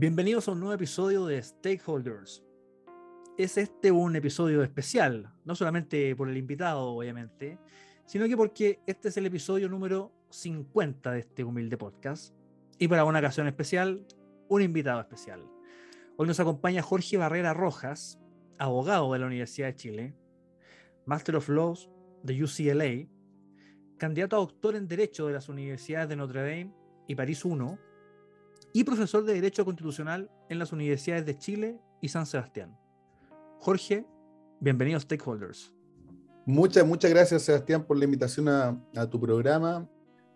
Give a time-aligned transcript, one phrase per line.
[0.00, 2.44] Bienvenidos a un nuevo episodio de Stakeholders.
[3.36, 7.58] Es este un episodio especial, no solamente por el invitado, obviamente,
[8.06, 12.32] sino que porque este es el episodio número 50 de este humilde podcast.
[12.78, 14.06] Y para una ocasión especial,
[14.46, 15.42] un invitado especial.
[16.16, 18.20] Hoy nos acompaña Jorge Barrera Rojas,
[18.56, 20.14] abogado de la Universidad de Chile,
[21.06, 21.90] Master of Laws
[22.22, 23.08] de UCLA,
[23.96, 26.72] candidato a doctor en Derecho de las universidades de Notre Dame
[27.08, 27.87] y París I,
[28.72, 32.76] y profesor de Derecho Constitucional en las universidades de Chile y San Sebastián.
[33.58, 34.06] Jorge,
[34.60, 35.72] bienvenido a Stakeholders.
[36.44, 39.88] Muchas, muchas gracias, Sebastián, por la invitación a, a, tu programa.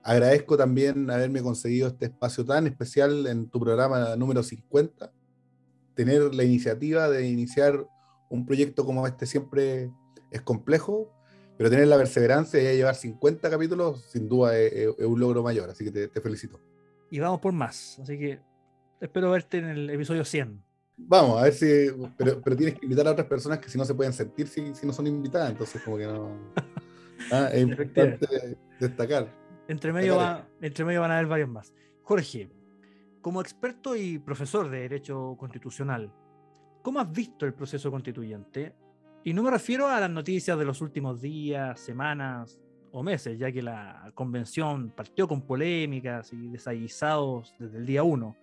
[0.03, 5.13] Agradezco también haberme conseguido este espacio tan especial en tu programa número 50.
[5.95, 7.87] Tener la iniciativa de iniciar
[8.29, 9.91] un proyecto como este siempre
[10.31, 11.13] es complejo,
[11.57, 15.71] pero tener la perseverancia y llevar 50 capítulos, sin duda, es, es un logro mayor.
[15.71, 16.59] Así que te, te felicito
[17.13, 17.99] y vamos por más.
[18.03, 18.41] Así que
[18.99, 20.65] espero verte en el episodio 100.
[20.97, 21.67] Vamos, a ver si.
[22.17, 24.75] Pero, pero tienes que invitar a otras personas que si no se pueden sentir si,
[24.75, 26.31] si no son invitadas, entonces, como que no.
[27.31, 28.27] Ah, es importante
[28.81, 29.29] destacar.
[29.69, 31.73] Entre medio, va, entre medio van a haber varios más.
[32.03, 32.51] Jorge,
[33.21, 36.11] como experto y profesor de Derecho Constitucional,
[36.83, 38.75] ¿cómo has visto el proceso constituyente?
[39.23, 42.59] Y no me refiero a las noticias de los últimos días, semanas,
[42.93, 48.37] o meses, ya que la convención partió con polémicas y desaguisados desde el día uno,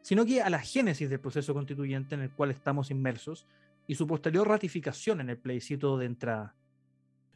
[0.00, 3.46] sino que a la génesis del proceso constituyente en el cual estamos inmersos
[3.88, 6.54] y su posterior ratificación en el plebiscito de entrada.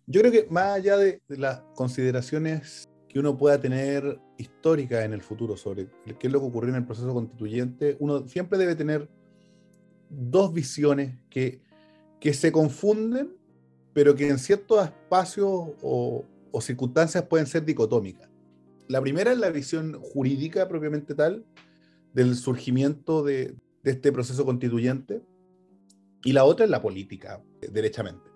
[0.07, 5.23] Yo creo que más allá de, las consideraciones que uno pueda tener históricas en el
[5.23, 5.89] futuro sobre
[6.19, 9.09] qué es lo que ocurrió en el proceso constituyente, uno siempre debe tener
[10.09, 11.61] dos visiones que,
[12.21, 13.37] que se confunden,
[13.93, 15.49] pero que en ciertos espacios
[15.83, 18.29] o, o circunstancias pueden ser dicotómicas.
[18.89, 21.45] La primera es la visión jurídica propiamente tal
[22.13, 25.23] del surgimiento de, este proceso constituyente
[26.23, 28.31] y la otra es la política, derechamente.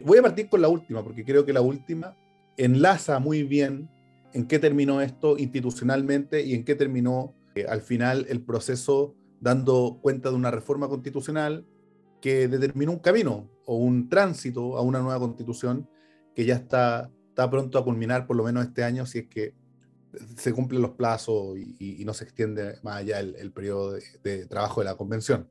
[0.00, 2.16] Voy a partir con la última, porque creo que la última
[2.56, 3.88] enlaza muy bien
[4.32, 9.98] en qué terminó esto institucionalmente y en qué terminó eh, al final el proceso dando
[10.02, 11.66] cuenta de una reforma constitucional
[12.20, 15.88] que determinó un camino o un tránsito a una nueva constitución
[16.34, 19.54] que ya está está pronto a culminar por lo menos este año si es que
[20.36, 24.02] se cumplen los plazos y, y no se extiende más allá el, el periodo de,
[24.22, 25.50] de, trabajo de la convención.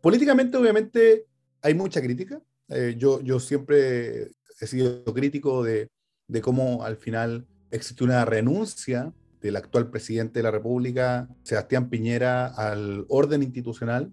[0.00, 1.26] Políticamente, obviamente,
[1.60, 2.40] hay mucha crítica.
[2.68, 4.30] Eh, yo, yo siempre
[4.60, 5.88] he sido crítico de,
[6.28, 12.46] de cómo al final existe una renuncia del actual presidente de la República, Sebastián Piñera,
[12.46, 14.12] al orden institucional,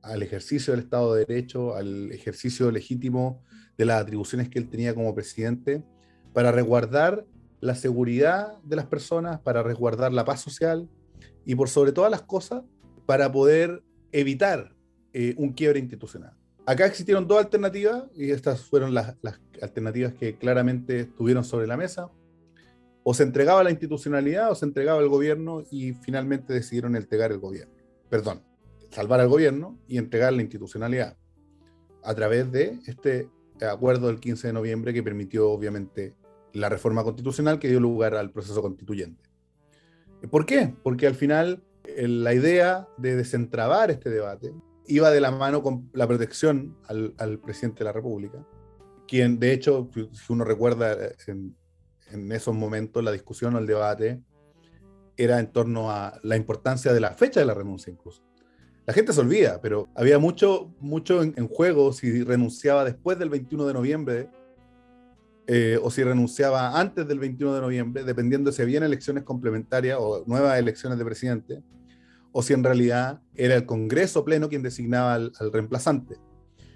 [0.00, 3.42] al ejercicio del Estado de Derecho, al ejercicio legítimo
[3.76, 5.84] de las atribuciones que él tenía como presidente
[6.36, 7.24] para resguardar
[7.60, 10.86] la seguridad de las personas, para resguardar la paz social
[11.46, 12.62] y por sobre todas las cosas,
[13.06, 13.82] para poder
[14.12, 14.76] evitar
[15.14, 16.36] eh, un quiebre institucional.
[16.66, 21.78] Acá existieron dos alternativas y estas fueron las, las, alternativas que claramente estuvieron sobre la
[21.78, 22.10] mesa.
[23.02, 27.38] O se entregaba la institucionalidad o se entregaba el gobierno y finalmente decidieron entregar el
[27.38, 27.72] gobierno.
[28.10, 28.42] Perdón,
[28.90, 31.16] salvar al gobierno y entregar la institucionalidad
[32.02, 33.30] a través de este
[33.66, 36.14] acuerdo del 15 de noviembre que permitió obviamente
[36.56, 39.28] la reforma constitucional que dio lugar al proceso constituyente.
[40.30, 40.74] ¿Por qué?
[40.82, 41.62] Porque al final
[41.96, 44.54] la idea de desentrabar este debate
[44.86, 48.44] iba de la mano con la protección al, presidente de la República,
[49.06, 50.96] quien de hecho, si uno recuerda
[51.26, 51.54] en,
[52.10, 54.22] en, esos momentos, la discusión o el debate
[55.16, 58.22] era en torno a la importancia de la fecha de la renuncia incluso.
[58.86, 63.66] La gente se olvida, pero había mucho, mucho en juego si renunciaba después del 21
[63.66, 64.30] de noviembre
[65.48, 70.24] eh, o si renunciaba antes del 21 de noviembre, dependiendo si habían elecciones complementarias o
[70.26, 71.62] nuevas elecciones de presidente,
[72.32, 76.16] o si en realidad era el Congreso pleno quien designaba al, reemplazante.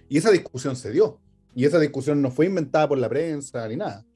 [0.09, 1.21] Y esa discusión se dio.
[1.55, 4.07] Y esa discusión no fue inventada por la prensa ni nada.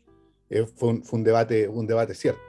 [0.49, 2.41] Eh, fue, un, fue un, debate, un debate cierto.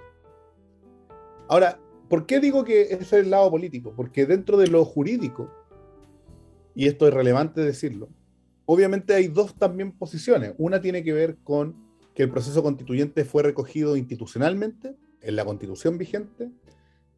[1.48, 3.94] Ahora, ¿por qué digo que ese es el lado político?
[3.96, 5.52] Porque dentro de lo jurídico,
[6.76, 8.10] y esto es relevante decirlo,
[8.66, 10.54] obviamente hay dos también posiciones.
[10.58, 11.85] Una tiene que ver con
[12.16, 16.50] que el proceso constituyente fue recogido institucionalmente en la constitución vigente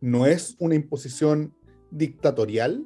[0.02, 1.56] no es una imposición
[1.92, 2.86] dictatorial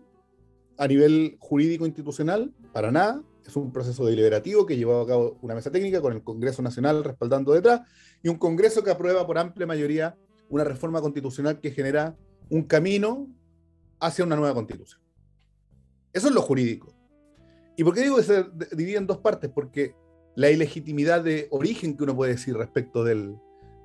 [0.78, 3.24] a nivel jurídico institucional, para nada.
[3.46, 7.04] Es un proceso deliberativo que llevó a cabo una mesa técnica con el Congreso Nacional
[7.04, 7.82] respaldando detrás
[8.24, 10.16] y un Congreso que aprueba por amplia mayoría
[10.50, 12.16] una reforma constitucional que genera
[12.50, 13.28] un camino
[14.00, 15.02] hacia una nueva constitución.
[16.14, 16.94] Eso es lo jurídico.
[17.78, 19.50] ¿Y por qué digo que se divide en dos partes?
[19.50, 19.96] Porque
[20.36, 23.36] la ilegitimidad de origen que uno puede decir respecto del,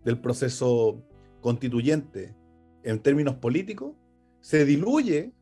[0.05, 1.03] del proceso
[1.41, 2.35] constituyente
[2.83, 3.95] en términos políticos
[4.41, 5.33] se diluye,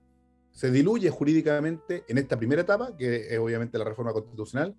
[0.50, 4.74] se diluye jurídicamente en esta primera etapa, que es obviamente la reforma constitucional,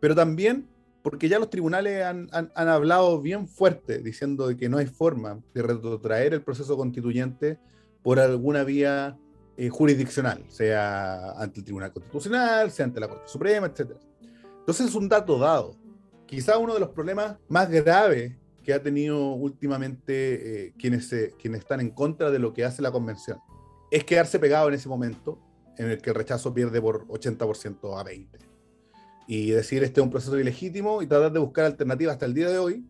[0.00, 0.68] pero también
[1.02, 5.38] porque ya los tribunales han, han, hablado bien fuerte diciendo de que no hay forma
[5.52, 7.58] de retrotraer el proceso constituyente
[8.02, 9.18] por alguna vía
[9.56, 13.92] eh, jurisdiccional, sea ante el Tribunal Constitucional, sea ante la Corte Suprema, etc.
[14.64, 15.76] Entonces es un dato dado.
[16.24, 18.32] Quizá uno de los problemas más graves
[18.62, 22.90] que ha tenido últimamente eh, quienes, quienes están en contra de lo que hace la
[22.90, 23.38] convención
[23.90, 25.38] es quedarse pegado en ese momento
[25.76, 28.28] en el que el rechazo pierde por 80% a 20%.
[29.28, 32.48] Y decir este es un proceso ilegítimo y tratar de buscar alternativas hasta el día
[32.48, 32.86] de hoy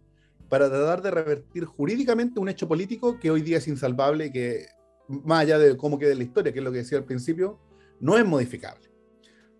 [0.48, 4.66] para tratar de revertir jurídicamente un hecho político que hoy día es insalvable y que
[5.08, 7.58] más allá de cómo quede la historia, que es lo que decía al principio,
[7.98, 8.93] no es modificable.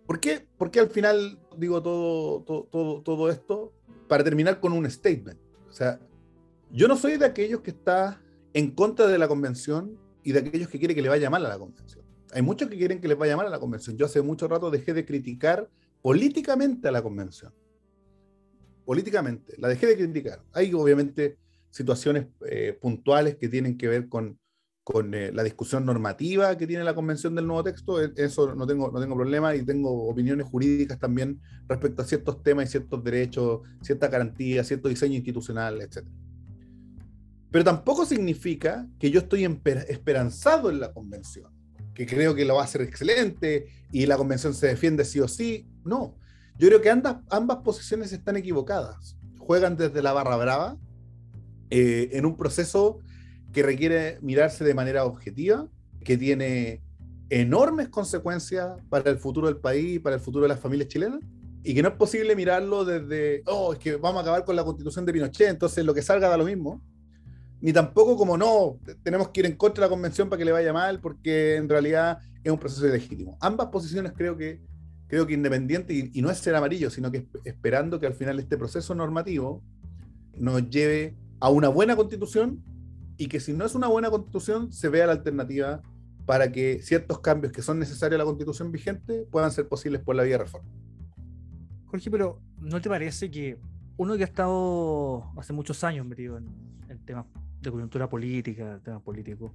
[0.05, 0.47] ¿Por qué?
[0.57, 3.73] Porque al final digo todo, todo, todo, esto
[4.07, 5.39] para terminar con un statement.
[5.67, 5.99] O sea,
[6.71, 8.21] yo no soy de aquellos que está
[8.53, 11.49] en contra de la convención y de aquellos que quieren que le vaya mal a
[11.49, 12.05] la convención.
[12.33, 13.97] Hay muchos que quieren que les vaya mal a la convención.
[13.97, 15.69] Yo hace mucho rato dejé de criticar
[16.01, 17.53] políticamente a la convención.
[18.85, 20.43] Políticamente, la dejé de criticar.
[20.53, 21.37] Hay obviamente
[21.71, 24.39] situaciones eh, puntuales que tienen que ver con,
[24.85, 28.67] con eh, la discusión normativa que tiene la convención del nuevo texto, e, eso no
[28.67, 33.03] tengo, no tengo problema y tengo opiniones jurídicas también respecto a ciertos temas y ciertos
[33.03, 36.05] derechos, ciertas garantías, cierto diseño institucional, etc.
[37.49, 39.43] Pero tampoco significa que yo estoy
[39.87, 41.51] esperanzado en la convención,
[41.95, 45.27] que creo que lo va a hacer excelente y la convención se defiende sí o
[45.27, 45.67] sí.
[45.83, 46.15] No,
[46.59, 49.17] yo creo que ambas, ambas posiciones están equivocadas.
[49.39, 50.77] Juegan desde la barra brava
[51.71, 52.99] eh, en un proceso
[53.55, 55.65] que requiere mirarse de manera objetiva,
[56.03, 56.81] que tiene
[57.29, 61.21] enormes consecuencias para el futuro del país para el futuro de las familias chilenas,
[61.63, 64.65] y que no es posible mirarlo desde, oh, es que vamos a acabar con la
[64.65, 66.81] constitución de Pinochet, entonces lo que salga da lo mismo,
[67.61, 70.51] ni tampoco como no, tenemos que ir en contra de la convención para que le
[70.51, 73.37] vaya mal, porque en realidad es un proceso ilegítimo.
[73.39, 74.59] Ambas posiciones creo que,
[75.07, 78.37] creo que independiente, y, y no es ser amarillo, sino que esperando que al final
[78.37, 79.63] este proceso normativo
[80.37, 82.61] nos lleve a una buena constitución
[83.17, 85.81] y que si no es una buena constitución, se vea la alternativa
[86.25, 90.15] para que ciertos cambios que son necesarios a la constitución vigente puedan ser posibles por
[90.15, 90.69] la vía de reforma.
[91.85, 93.57] Jorge, pero ¿no te parece que
[93.97, 96.65] uno que ha estado hace muchos años metido en,
[97.05, 97.25] temas
[97.61, 99.51] de coyuntura política, temas políticos,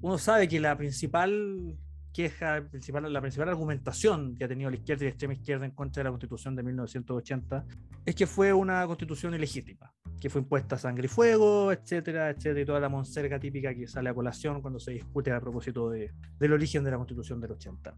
[0.00, 1.76] uno sabe que la principal
[2.12, 5.72] queja, principal, la principal argumentación que ha tenido la izquierda y la extrema izquierda en
[5.72, 7.64] contra de la constitución de 1980
[8.04, 12.60] es que fue una constitución ilegítima, que fue impuesta a sangre y fuego, etcétera, etcétera,
[12.60, 16.12] y toda la monserga típica que sale a colación cuando se discute a propósito de,
[16.38, 17.94] del origen de la constitución del 80.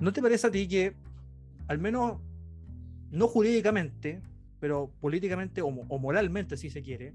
[0.00, 0.94] ¿No te parece a ti que,
[1.68, 2.20] al menos,
[3.10, 4.20] no jurídicamente,
[4.60, 7.14] pero políticamente o, o moralmente, si se quiere,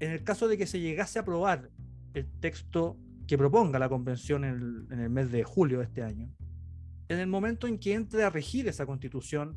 [0.00, 1.70] en el caso de que se llegase a aprobar
[2.14, 2.96] el texto
[3.28, 6.34] que proponga la convención en el, en el, mes de julio de este año,
[7.08, 9.54] en el momento en que entre a regir esa constitución,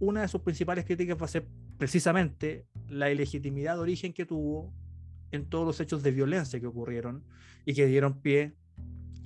[0.00, 1.46] una de sus principales críticas va a ser
[1.78, 4.74] precisamente la ilegitimidad de origen que tuvo
[5.30, 7.24] en todos los hechos de violencia que ocurrieron
[7.64, 8.56] y que dieron pie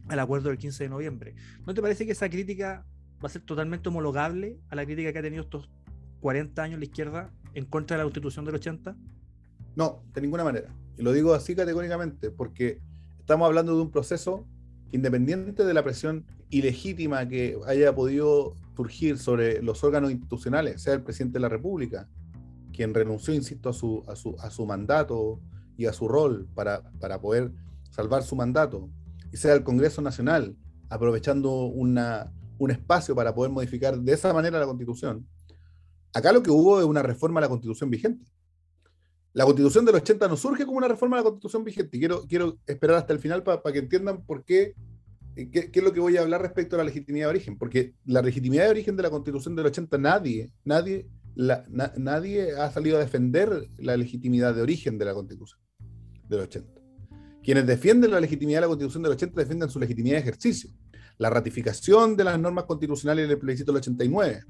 [0.09, 1.35] al acuerdo del 15 de noviembre.
[1.67, 2.87] ¿No te parece que esa crítica
[3.23, 5.71] va a ser totalmente homologable a la crítica que ha tenido estos
[6.21, 8.95] 40 años la izquierda en contra de la constitución del 80?
[9.75, 10.75] No, de ninguna manera.
[10.99, 12.81] Y lo digo así categóricamente, porque
[13.29, 14.47] estamos hablando de un proceso
[14.91, 21.03] independiente de la presión ilegítima que haya podido surgir sobre los órganos institucionales, sea el
[21.03, 22.09] presidente de la República,
[22.73, 25.43] quien renunció, insisto, a su, a su, a su mandato
[25.77, 27.53] y a su rol para, para poder
[27.91, 28.89] salvar su mandato,
[29.31, 30.57] y sea el Congreso Nacional,
[30.89, 35.29] aprovechando una, un espacio para poder modificar de esa manera la Constitución.
[36.15, 38.25] Acá lo que hubo es una reforma a la Constitución vigente
[39.39, 41.97] la constitución del 80 no surge como una reforma de la constitución vigente.
[41.97, 44.75] Quiero, quiero esperar hasta el final para pa que entiendan por qué,
[45.37, 47.57] qué, qué, es lo que voy a hablar respecto a la legitimidad de origen.
[47.57, 52.97] Porque la legitimidad de origen de la constitución del 80, nadie, nadie, nadie ha salido
[52.97, 55.61] a defender la legitimidad de origen de la constitución
[56.29, 56.81] del 80.
[57.41, 60.69] Quienes defienden la legitimidad de la constitución del 80 defienden su legitimidad de ejercicio.
[61.17, 64.41] La ratificación de las normas constitucionales del plebiscito del 89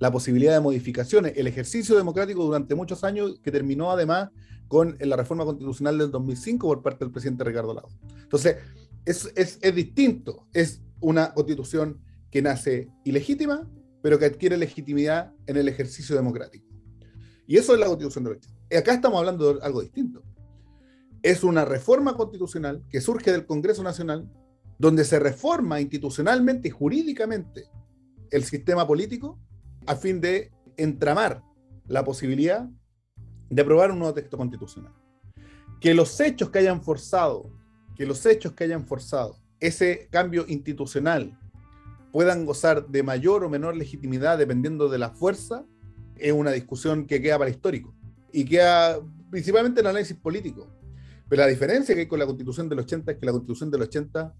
[0.00, 4.30] la posibilidad de modificaciones, el ejercicio democrático durante muchos años que terminó además
[4.66, 7.98] con la reforma constitucional del 2005 por parte del presidente Ricardo Lagos.
[8.22, 8.56] Entonces,
[9.04, 13.68] es, es, es distinto, es una constitución que nace ilegítima,
[14.02, 16.66] pero que adquiere legitimidad en el ejercicio democrático.
[17.46, 18.78] Y eso es la constitución de 80.
[18.78, 20.22] Acá estamos hablando de algo distinto.
[21.22, 24.30] Es una reforma constitucional que surge del Congreso Nacional,
[24.78, 27.68] donde se reforma institucionalmente y jurídicamente
[28.30, 29.38] el sistema político
[29.86, 31.42] a fin de entramar
[31.86, 32.68] la posibilidad
[33.48, 34.92] de aprobar un nuevo texto constitucional.
[35.80, 37.50] Que los hechos que hayan forzado,
[37.96, 41.38] que los hechos que hayan forzado ese cambio institucional
[42.12, 45.64] puedan gozar de mayor o menor legitimidad dependiendo de la fuerza,
[46.16, 47.94] es una discusión que queda para histórico
[48.32, 50.68] y queda principalmente en análisis político.
[51.28, 53.82] Pero la diferencia que hay con la constitución del 80 es que la constitución del
[53.82, 54.34] 80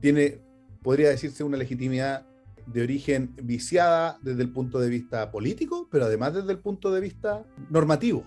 [0.00, 0.40] tiene,
[0.82, 2.26] podría decirse, una legitimidad
[2.66, 7.00] de origen viciada desde el punto de vista político, pero además desde el punto de
[7.00, 8.26] vista normativo.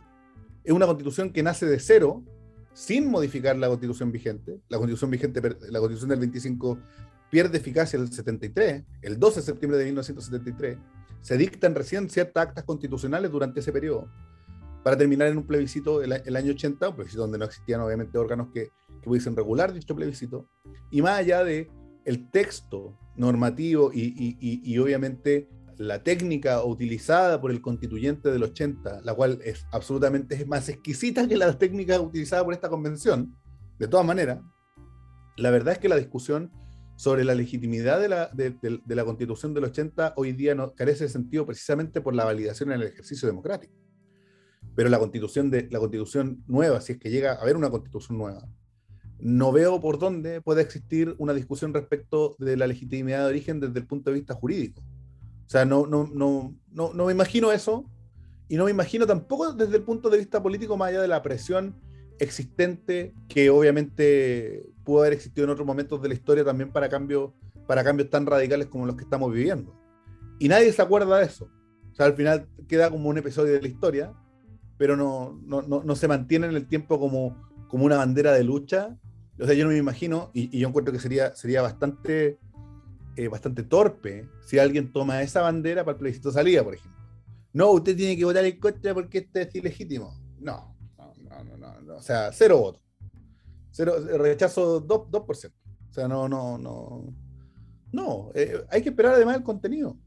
[0.63, 2.23] Es una constitución que nace de cero,
[2.73, 4.59] sin modificar la constitución vigente.
[4.69, 6.79] La constitución vigente, la constitución del 25
[7.29, 10.77] pierde eficacia el 73, el 12 de septiembre de 1973,
[11.21, 14.07] se dictan recién ciertas actas constitucionales durante ese periodo,
[14.83, 18.47] para terminar en un plebiscito el, año 80, un plebiscito donde no existían obviamente órganos
[18.53, 20.47] que, que pudiesen regular dicho plebiscito,
[20.89, 21.69] y más allá de
[22.05, 28.43] el texto normativo y, y, y, y, obviamente la técnica utilizada por el constituyente del
[28.43, 33.33] 80, la cual es absolutamente más exquisita que la técnica utilizada por esta convención,
[33.77, 34.39] de todas maneras,
[35.37, 36.51] la verdad es que la discusión
[36.97, 40.73] sobre la legitimidad de la, de, de, de la constitución del 80 hoy día no,
[40.73, 43.73] carece de sentido precisamente por la validación en el ejercicio democrático.
[44.75, 48.17] Pero la constitución, de, la constitución nueva, si es que llega a haber una constitución
[48.17, 48.45] nueva,
[49.19, 53.79] no veo por dónde puede existir una discusión respecto de la legitimidad de origen desde
[53.79, 54.81] el punto de vista jurídico.
[54.81, 57.89] O sea, no, no, no, no, no me imagino eso
[58.47, 61.21] y no me imagino tampoco desde el punto de vista político, más allá de la
[61.21, 61.75] presión
[62.19, 67.31] existente que obviamente pudo haber existido en otros momentos de la historia también para cambios,
[67.67, 69.75] para cambios tan radicales como los que estamos viviendo.
[70.39, 71.49] Y nadie se acuerda de eso.
[71.91, 74.13] O sea, al final queda como un episodio de la historia,
[74.77, 77.35] pero no, no, no, no se mantiene en el tiempo como,
[77.67, 78.97] como una bandera de lucha.
[79.39, 82.39] O sea, yo no me imagino, y, yo encuentro que sería, sería bastante,
[83.15, 86.99] eh, bastante torpe si alguien toma esa bandera para el plebiscito salida, por ejemplo.
[87.53, 90.13] No, usted tiene que votar en contra porque este es ilegítimo.
[90.39, 92.81] No, no, no, no, no, o sea, cero votos.
[93.71, 95.53] Cero, rechazo 2%, 2%.
[95.89, 97.13] O sea, no, no, no.
[97.91, 99.97] No, eh, hay que esperar además el contenido.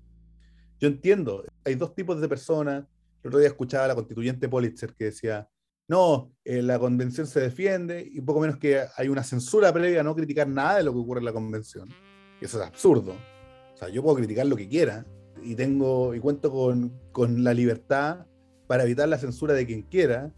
[0.78, 2.84] Yo entiendo, hay dos tipos de personas.
[3.22, 5.48] El otro día escuchaba a la constituyente Politzer que decía,
[5.88, 10.02] no, eh, la convención se defiende y poco menos que hay una censura previa a
[10.04, 11.88] no criticar nada de lo que ocurre en la convención.
[12.40, 13.14] Eso es absurdo.
[13.74, 15.04] O sea, yo puedo criticar lo que quiera
[15.42, 18.26] y tengo y cuento con, con la libertad
[18.66, 20.32] para evitar la censura de quien quiera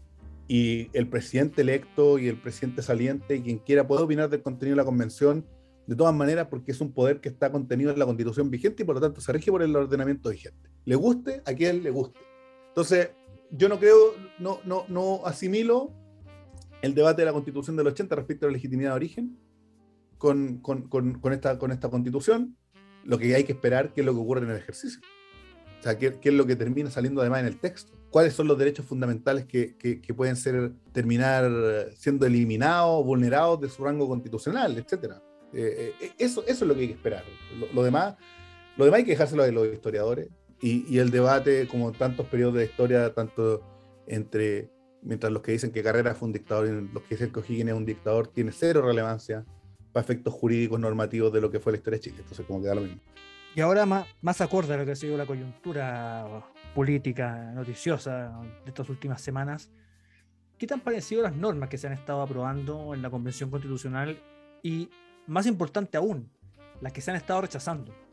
[0.47, 4.75] y el presidente electo y el presidente saliente y quien quiera puede opinar del contenido
[4.75, 5.45] de la convención
[5.87, 8.85] de todas maneras porque es un poder que está contenido en la constitución vigente y
[8.85, 10.69] por lo tanto se rige por el ordenamiento vigente.
[10.85, 12.19] Le guste a quien le guste.
[12.69, 13.11] Entonces,
[13.51, 15.91] yo no creo, no, no, no asimilo
[16.81, 19.37] el debate de la constitución del 80 respecto a la legitimidad de origen
[20.17, 22.57] con, con, esta, con esta constitución.
[23.03, 24.99] Lo que hay que esperar que es lo que ocurre en el ejercicio.
[25.79, 28.47] O sea, qué, qué es lo que termina saliendo además en el texto cuáles son
[28.47, 34.77] los derechos fundamentales que, que, pueden ser, terminar siendo eliminados, vulnerados de su rango constitucional,
[34.77, 35.15] etc.
[35.51, 37.25] Eh, eh, eso, eso es lo que hay que esperar.
[37.59, 38.15] Lo, lo, demás,
[38.77, 40.29] lo demás hay que dejárselo a los historiadores
[40.65, 43.61] y, y, el debate, como tantos periodos de historia, tanto
[44.07, 44.71] entre,
[45.03, 47.69] mientras los que dicen que Carrera fue un dictador y los que dicen que O'Higgins
[47.69, 49.45] es un dictador, tiene cero relevancia
[49.93, 52.15] para efectos jurídicos normativos de lo que fue la historia de Chile.
[52.17, 52.99] Entonces, como queda lo mismo.
[53.53, 56.43] Y ahora más, más acorde a lo que ha sido la coyuntura
[56.73, 59.69] política noticiosa de estas últimas semanas,
[60.57, 64.19] ¿qué tan parecido las normas que se han estado aprobando en la Convención Constitucional
[64.63, 64.89] y,
[65.27, 66.27] más importante aún,
[66.81, 68.04] las que se han estado rechazando?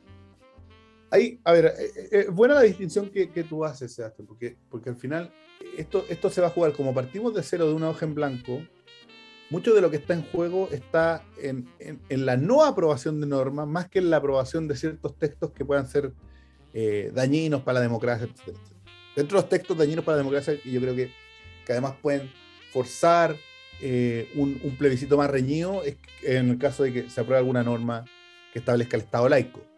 [1.13, 4.97] Ahí, a ver, eh, eh, buena la distinción que, tú haces, Sebastián, porque, porque al
[4.97, 5.31] final
[5.77, 8.63] esto, esto se va a jugar como partimos de cero de una hoja en blanco.
[9.51, 13.69] Mucho de lo que está en juego está en, en, la no aprobación de normas,
[13.69, 16.15] más que en la aprobación de ciertos textos que puedan ser
[16.73, 18.57] eh, dañinos para la democracia, etc.
[19.15, 21.11] Dentro de los textos dañinos para la democracia, yo creo que,
[21.67, 22.31] que además pueden
[22.73, 23.37] forzar
[23.83, 25.83] eh, un, un, plebiscito más reñido,
[26.23, 28.07] en el caso de que se apruebe alguna norma
[28.55, 29.72] que establezca el Estado laico.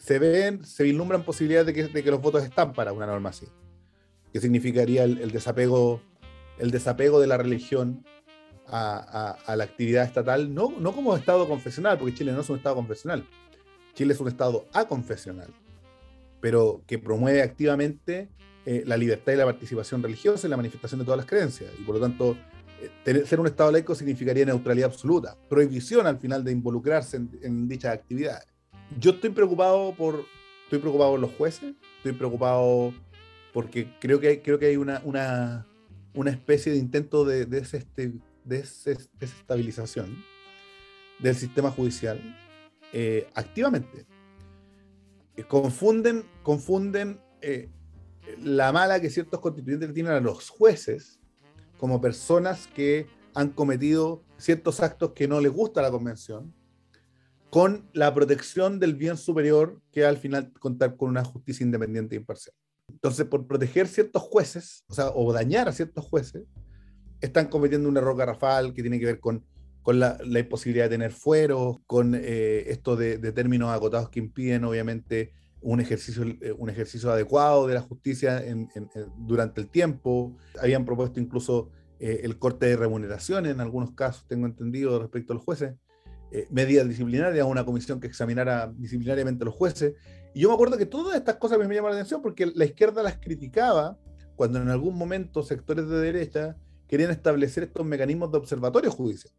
[0.00, 3.46] Se ven, se vislumbran posibilidades de que, los votos están para una norma así,
[4.32, 6.00] que significaría el, desapego,
[6.58, 8.04] el desapego de la religión
[8.66, 12.74] a, la actividad estatal, no, no como Estado confesional, porque Chile no es un Estado
[12.74, 13.24] confesional,
[13.94, 15.52] Chile es un Estado aconfesional
[16.40, 18.28] pero que promueve activamente
[18.66, 21.70] eh, la libertad y la participación religiosa y la manifestación de todas las creencias.
[21.78, 22.36] Y por lo tanto,
[23.04, 27.68] eh, ser un Estado laico significaría neutralidad absoluta, prohibición al final de involucrarse en, en
[27.68, 28.46] dichas actividades.
[28.98, 30.24] Yo estoy preocupado por,
[30.64, 32.92] estoy preocupado por los jueces, estoy preocupado
[33.52, 35.66] porque creo que hay, creo que hay una, una,
[36.14, 40.24] una especie de intento de, de deseste- deses- desestabilización
[41.18, 42.20] del sistema judicial
[42.92, 44.06] eh, activamente.
[45.36, 47.68] Eh, Confunden, confunden eh,
[48.42, 51.20] la mala que ciertos constituyentes tienen a los jueces
[51.78, 56.52] como personas que han cometido ciertos actos que no les gusta a la convención,
[57.50, 62.18] con la protección del bien superior que al final contar con una justicia independiente e
[62.18, 62.54] imparcial.
[62.88, 66.44] Entonces, por proteger ciertos jueces, o dañar a ciertos jueces,
[67.20, 69.44] están cometiendo un error garrafal que tiene que ver con,
[69.86, 75.32] la, imposibilidad de tener fueros, con eh, esto de, de términos agotados que impiden, obviamente,
[75.60, 78.68] un ejercicio, eh, adecuado de la justicia en-
[79.18, 80.36] durante el tiempo.
[80.60, 85.36] Habían propuesto incluso eh, el corte de remuneraciones en algunos casos, tengo entendido, respecto a
[85.36, 85.74] los jueces.
[86.32, 89.94] Eh, medidas disciplinarias, una comisión que examinara disciplinariamente a los jueces.
[90.34, 93.02] Y yo me acuerdo que todas estas cosas me llaman la atención porque la izquierda
[93.02, 93.98] las criticaba
[94.36, 96.56] cuando en algún momento sectores de derecha
[96.86, 99.32] querían establecer estos mecanismos de observatorio judicial,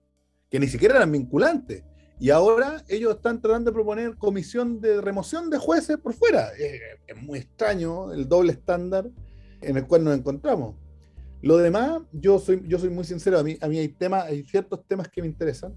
[0.50, 1.84] que ni siquiera eran vinculantes.
[2.20, 6.50] Y ahora ellos están tratando de proponer comisión de remoción de jueces por fuera.
[6.60, 9.10] Eh, es muy extraño el doble estándar
[9.62, 10.76] en el cual nos encontramos.
[11.42, 14.44] Lo demás, yo soy, yo soy muy sincero, a mí, a mí hay, temas, hay
[14.44, 15.74] ciertos temas que me interesan.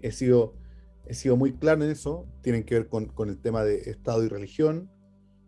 [0.00, 0.54] He sido,
[1.06, 2.26] he sido muy claro en eso.
[2.42, 4.90] Tienen que ver con, con el tema de Estado y religión,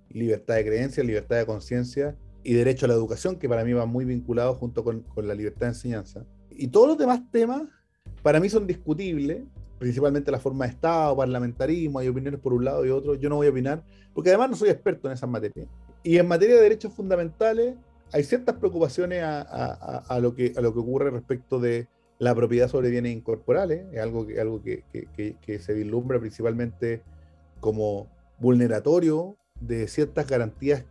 [0.08, 3.86] libertad de creencia, libertad de conciencia y derecho a la educación, que para mí va
[3.86, 6.24] muy vinculado junto con, con la libertad de enseñanza.
[6.50, 7.62] Y todos los demás temas,
[8.22, 9.42] para mí son discutibles,
[9.78, 13.14] principalmente la forma de Estado, parlamentarismo, hay opiniones por un lado y otro.
[13.14, 15.68] Yo no voy a opinar, porque además no soy experto en esas materias.
[16.02, 17.76] Y en materia de derechos fundamentales,
[18.12, 19.42] hay ciertas preocupaciones a,
[19.98, 21.86] a- lo, que, a lo que ocurre respecto de
[22.20, 27.02] la propiedad sobre bienes incorporales, es algo que, algo que, que- se vislumbra principalmente
[27.60, 28.08] como
[28.38, 30.84] vulneratorio de ciertas garantías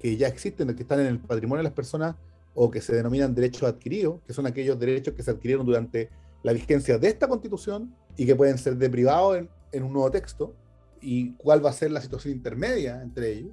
[0.00, 2.16] que ya existen, que están en el patrimonio de las personas
[2.54, 6.10] o que se denominan derechos adquiridos, que son aquellos derechos que se adquirieron durante
[6.42, 10.54] la vigencia de esta constitución y que pueden ser deprivados en, en un nuevo texto,
[11.00, 13.52] y cuál va a ser la situación intermedia entre ellos.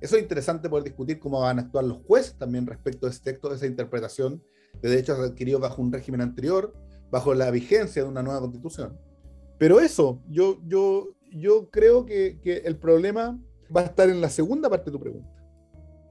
[0.00, 3.22] Eso es interesante poder discutir cómo van a actuar los jueces también respecto de ese
[3.24, 4.40] texto, de esa interpretación
[4.82, 6.72] de derechos adquiridos bajo un régimen anterior,
[7.10, 8.98] bajo la vigencia de una nueva constitución.
[9.58, 13.38] Pero eso, yo, yo, yo creo que, el problema
[13.74, 15.28] va a estar en la segunda parte de tu pregunta.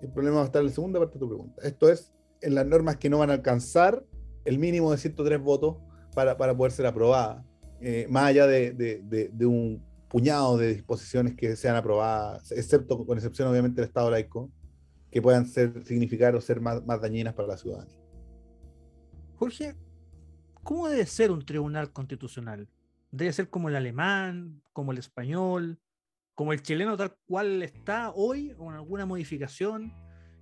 [0.01, 1.61] El problema va a estar en la segunda parte de tu pregunta.
[1.63, 4.03] Esto es en las normas que no van a alcanzar
[4.45, 5.77] el mínimo de 103 votos
[6.13, 7.43] para, para poder ser aprobadas,
[7.81, 13.05] eh, más allá de, de- de- de un puñado de disposiciones que sean aprobadas, excepto
[13.05, 14.49] con excepción obviamente del Estado laico,
[15.11, 17.97] que puedan ser, significar o ser más, más dañinas para la ciudadanía.
[19.37, 19.75] Jorge,
[20.63, 22.67] ¿cómo debe ser un tribunal constitucional?
[23.11, 25.79] ¿Debe ser como el alemán, como el español,
[26.33, 29.93] como el chileno tal cual está hoy, o en alguna modificación?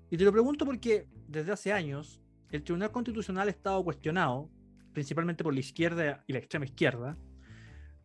[0.09, 4.49] Y te lo pregunto porque desde hace años el Tribunal Constitucional ha estado cuestionado,
[4.93, 7.17] principalmente por la izquierda y la extrema izquierda,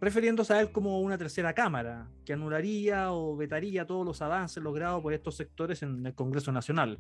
[0.01, 5.01] refiriéndose a él como una tercera cámara, que anularía o vetaría todos los avances logrados
[5.03, 6.99] por estos sectores en el Congreso Nacional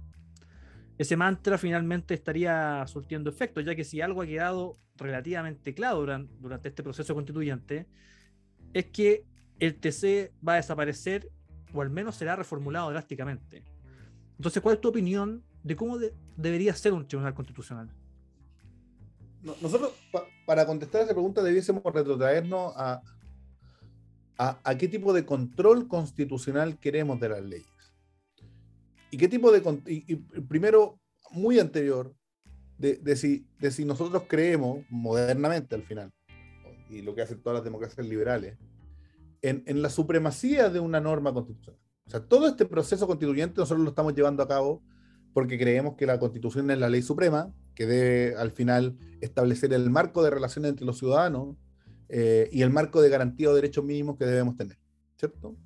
[1.00, 6.00] ese mantra finalmente estaría surtiendo efecto, ya que si algo ha quedado relativamente claro
[6.40, 7.86] durante, este proceso constituyente,
[8.74, 9.24] es que
[9.60, 11.30] el TC va a desaparecer
[11.72, 13.64] o al menos será reformulado drásticamente.
[14.36, 17.88] Entonces, ¿cuál es tu opinión de cómo de- debería ser un tribunal constitucional?
[19.42, 23.00] No- Nosotros, pa- para contestar esa pregunta, debiésemos retrotraernos a,
[24.36, 27.66] a qué tipo de control constitucional queremos de las leyes.
[29.10, 29.62] Y qué tipo de...
[29.86, 32.14] Y, y primero, muy anterior,
[32.78, 36.12] de, de si, de si nosotros creemos, modernamente al final,
[36.88, 38.56] y lo que hacen todas las democracias liberales,
[39.42, 41.80] en, en la supremacía de una norma constitucional.
[42.06, 44.82] O sea, todo este proceso constituyente nosotros lo estamos llevando a cabo
[45.32, 49.88] porque creemos que la constitución es la ley suprema, que debe al final establecer el
[49.90, 51.56] marco de relaciones entre los ciudadanos
[52.08, 54.76] eh, y el marco de garantía o derechos mínimos que debemos tener,
[55.16, 55.56] ¿cierto?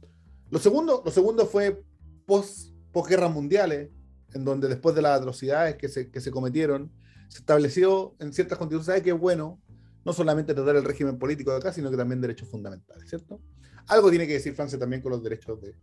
[0.51, 1.83] Lo segundo, lo segundo fue
[2.27, 3.91] post, posguerras mundiales,
[4.33, 6.91] en donde después de las atrocidades que se, que se cometieron,
[7.29, 9.61] se estableció en ciertas constituciones que es bueno
[10.05, 13.41] no solamente tratar el régimen político de acá, sino que también derechos fundamentales, ¿cierto?
[13.89, 15.75] Algo tiene que decir Francia también con los derechos de,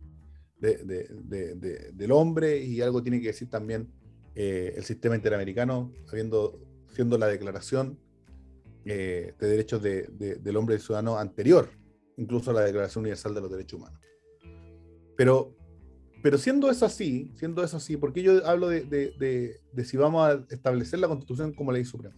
[0.58, 3.88] de- de- de- de- del hombre y algo tiene que decir también
[4.34, 6.58] eh, el sistema interamericano, habiendo,
[6.94, 7.98] siendo la declaración
[8.84, 11.68] eh, de derechos de- de- del hombre y ciudadano anterior,
[12.16, 14.00] incluso a la Declaración Universal de los Derechos Humanos.
[15.16, 15.54] Pero
[16.22, 20.44] pero siendo eso así, siendo eso así, ¿por qué yo hablo de si vamos a
[20.50, 22.16] establecer la constitución como ley suprema?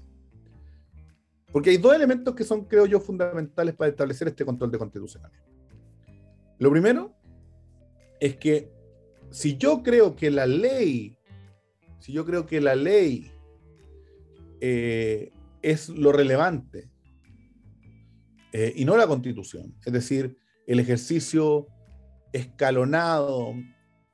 [1.54, 5.40] Porque hay dos elementos que son, creo yo, fundamentales para establecer este control de constitucionalidad.
[6.58, 7.14] Lo primero
[8.18, 8.70] es que
[9.30, 11.16] si yo creo que la ley,
[12.00, 13.30] si yo creo que la ley
[14.60, 15.30] eh,
[15.62, 16.90] es lo relevante
[18.52, 20.36] eh, y no la constitución, es decir,
[20.66, 21.68] el ejercicio
[22.32, 23.54] escalonado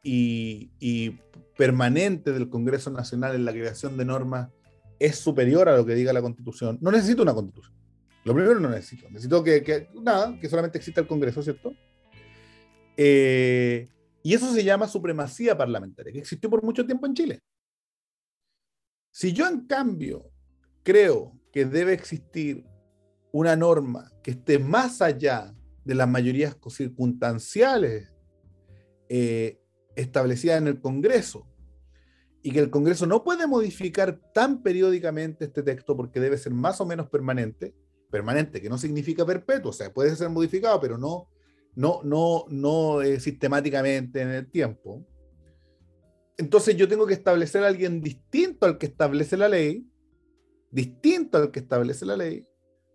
[0.02, 1.18] y,
[1.56, 4.48] permanente del Congreso Nacional en la creación de normas
[4.98, 7.74] es superior a lo que diga la constitución, no necesito una constitución.
[8.24, 9.08] Lo primero no necesito.
[9.10, 11.74] Necesito que, que- nada, que solamente exista el Congreso, ¿cierto?
[12.96, 13.88] Eh,
[14.22, 17.40] y eso se llama supremacía parlamentaria, que existió por mucho tiempo en Chile.
[19.10, 20.30] Si yo, en cambio,
[20.82, 22.64] creo que debe existir
[23.32, 28.12] una norma que esté más allá de las mayorías circunstanciales
[29.08, 29.59] eh,
[30.00, 31.46] establecidas en el Congreso,
[32.42, 36.80] y que el Congreso no puede modificar tan periódicamente este texto porque debe ser más
[36.80, 37.74] o menos permanente,
[38.10, 41.28] permanente, que no significa perpetuo, o sea, puede ser modificado, pero no,
[41.74, 45.06] no, no, no eh, sistemáticamente en el tiempo.
[46.38, 49.86] Entonces yo tengo que establecer a alguien distinto al que establece la ley,
[50.70, 52.46] distinto al que establece la ley,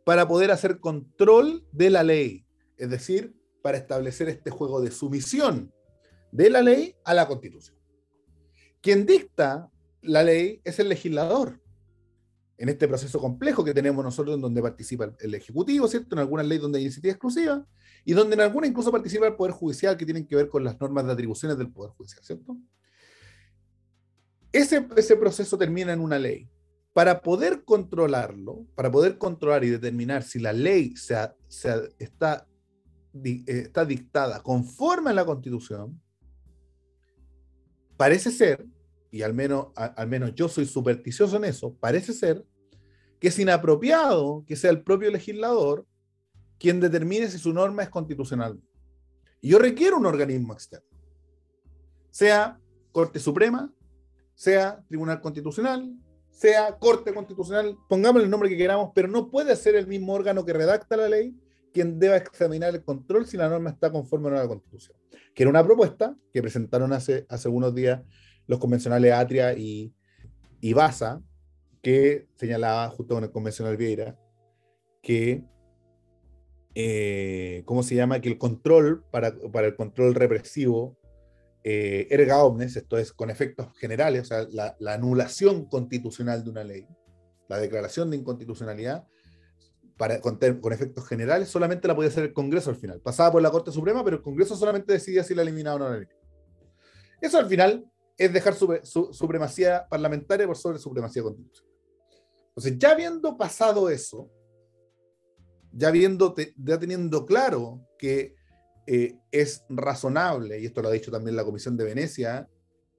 [0.05, 5.74] para poder hacer control de la ley, es decir, para establecer este juego de sumisión
[6.35, 7.77] de la ley a la constitución.
[8.81, 9.71] Quien dicta
[10.01, 11.61] la ley es el legislador.
[12.57, 16.15] En este proceso complejo que tenemos nosotros, en donde participa el- Ejecutivo, ¿cierto?
[16.15, 17.65] En algunas leyes donde hay iniciativa exclusiva,
[18.03, 20.79] y donde en algunas incluso participa el Poder Judicial, que tienen que ver con las
[20.79, 22.57] normas de atribuciones del Poder Judicial, ¿cierto?
[24.51, 26.49] Ese, proceso termina en una ley.
[26.93, 31.89] Para poder controlarlo, para poder controlar y determinar si la ley se eh,
[33.47, 36.01] está dictada conforme a la Constitución,
[37.97, 38.65] parece ser,
[39.11, 42.45] y al menos, al menos yo soy supersticioso en eso, parece ser
[43.19, 45.85] que es inapropiado que sea el propio legislador
[46.59, 48.59] quien determine si su norma es constitucional.
[49.41, 50.87] Y yo requiero un organismo externo,
[52.09, 52.59] sea
[52.91, 53.71] Corte Suprema,
[54.33, 55.93] sea Tribunal Constitucional,
[56.29, 60.45] sea Corte Constitucional, pongámosle el nombre que queramos, pero no puede ser el mismo órgano
[60.45, 61.33] que redacta la ley
[61.75, 64.97] quien deba examinar el control si la norma está conforme a la Constitución.
[65.33, 68.01] Que era una propuesta que presentaron hace, hace unos días
[68.47, 69.93] los convencionales Atria y,
[70.61, 71.21] y Baza,
[71.81, 74.17] que señalaba junto con el convencional Vieira
[75.01, 75.43] que,
[76.75, 78.21] eh, ¿cómo se llama?
[78.21, 80.97] Que el control, para, para el control represivo,
[81.65, 86.49] eh, erga omnes, esto es con efectos generales, o sea, la, la anulación constitucional de
[86.51, 86.87] una ley,
[87.49, 89.05] la declaración de inconstitucionalidad,
[89.97, 92.99] para, con, con efectos generales, solamente la podía hacer el Congreso al final.
[93.01, 95.89] Pasaba por la Corte Suprema, pero el Congreso solamente decidía si la eliminaba o no
[95.89, 96.21] la eliminaba.
[97.21, 101.73] Eso al final es dejar su, su- supremacía parlamentaria por sobre supremacía constitucional.
[102.49, 104.29] Entonces, ya habiendo pasado eso,
[105.71, 108.35] ya, viendo, ya teniendo claro que
[108.87, 112.47] eh, es razonable, y esto lo ha dicho también la Comisión de Venecia,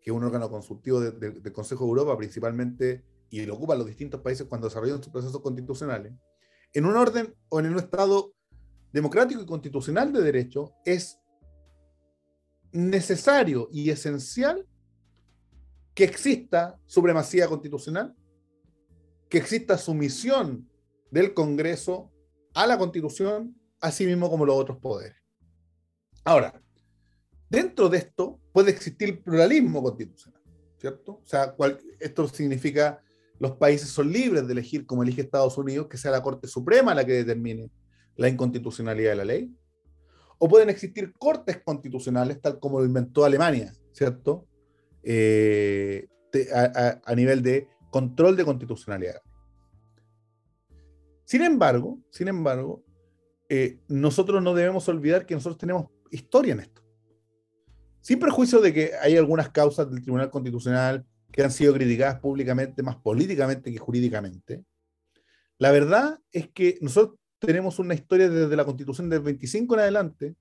[0.03, 3.79] que es un órgano consultivo de- de- del Consejo de Europa principalmente, y lo ocupan
[3.79, 6.13] los distintos países cuando desarrollan sus procesos constitucionales,
[6.73, 8.33] en un orden o en un Estado
[8.93, 11.19] democrático y constitucional de derecho, es
[12.73, 14.67] necesario y esencial
[15.95, 18.15] que exista supremacía constitucional,
[19.29, 20.69] que exista sumisión
[21.11, 22.13] del Congreso
[22.55, 25.17] a la Constitución, así mismo como los otros poderes.
[26.25, 26.63] Ahora,
[27.49, 30.43] dentro de esto puede existir pluralismo constitucional,
[30.79, 31.21] ¿cierto?
[31.23, 31.55] O sea,
[32.01, 33.03] esto significa
[33.39, 36.95] los países son libres de elegir, como elige Estados Unidos, que sea la Corte Suprema
[36.95, 37.71] la que determine
[38.17, 39.55] la inconstitucionalidad de la ley.
[40.39, 44.47] O pueden existir cortes constitucionales, tal como lo inventó Alemania, ¿cierto?
[45.03, 46.09] Eh,
[47.05, 49.23] a nivel de control de constitucionalidad.
[51.25, 52.85] Sin embargo, sin embargo,
[53.49, 56.83] eh, nosotros no debemos olvidar que nosotros tenemos historia en esto.
[58.01, 62.83] Sin perjuicio de que hay algunas causas del Tribunal Constitucional que han sido criticadas públicamente,
[62.83, 64.65] más políticamente que jurídicamente,
[65.59, 70.35] la verdad es que nosotros tenemos una historia desde la Constitución del 25 en adelante,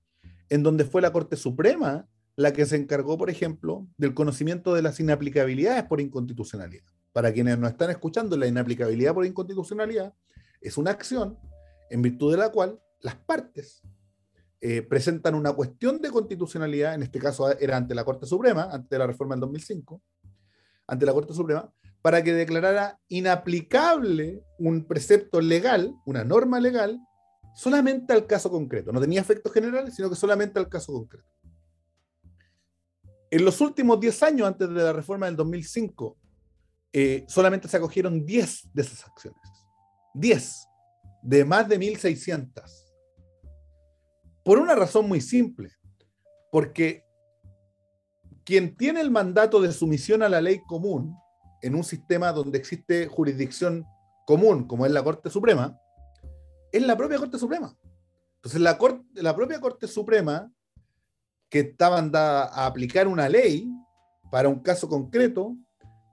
[0.48, 4.82] en donde fue la Corte Suprema la que se encargó, por ejemplo, del conocimiento de
[4.82, 6.84] las inaplicabilidades por inconstitucionalidad.
[7.12, 10.12] Para quienes nos están escuchando, la inaplicabilidad por inconstitucionalidad
[10.60, 11.38] es una acción
[11.88, 13.82] en virtud de la cual las partes
[14.60, 18.98] eh, presentan una cuestión de constitucionalidad, en este caso era ante la Corte Suprema, ante
[18.98, 20.02] la reforma del 2005,
[20.86, 21.72] ante la Corte Suprema,
[22.02, 27.00] para que declarara inaplicable un precepto legal, una norma legal,
[27.54, 28.92] solamente al caso concreto.
[28.92, 31.26] No tenía efectos generales, sino que solamente al caso concreto.
[33.30, 36.16] En los últimos 10 años, antes de la reforma del 2005,
[36.92, 39.40] eh, solamente se acogieron 10 de esas acciones.
[40.14, 40.66] 10
[41.22, 42.62] de más de 1.600.
[44.44, 45.70] Por una razón muy simple,
[46.52, 47.05] porque
[48.46, 51.16] quien tiene el mandato de sumisión a la ley común
[51.62, 53.84] en un sistema donde existe jurisdicción
[54.24, 55.76] común, como es la Corte Suprema,
[56.70, 57.76] es la propia Corte Suprema.
[58.36, 60.48] Entonces, la, corte, la propia Corte Suprema,
[61.50, 63.68] que está mandada a aplicar una ley
[64.30, 65.56] para un caso concreto,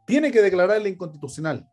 [0.08, 1.70] tiene que declararla inconstitucional.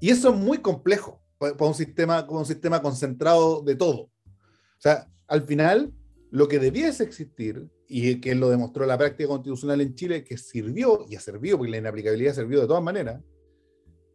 [0.00, 4.00] Y eso es muy complejo para un sistema, para un sistema concentrado de todo.
[4.00, 5.92] O sea, al final,
[6.30, 11.06] lo que debiese existir, y que lo demostró la práctica constitucional en Chile, que sirvió,
[11.08, 13.22] y ha servido, porque la inaplicabilidad sirvió de todas maneras,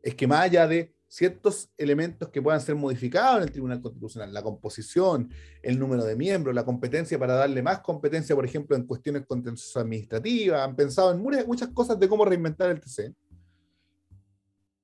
[0.04, 4.34] es que más allá de ciertos elementos que puedan ser modificados en el Tribunal Constitucional,
[4.34, 5.32] la composición,
[5.62, 9.84] el número de miembros, la competencia para darle más competencia, por ejemplo, en cuestiones contenciosas
[9.84, 13.14] administrativas, han pensado en muchas cosas de cómo reinventar el TC.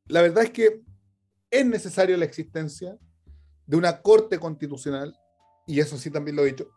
[0.08, 0.82] La verdad es que
[1.52, 2.97] es necesaria la existencia
[3.65, 5.15] de una Corte Constitucional,
[5.67, 6.69] y eso sí también lo he dicho,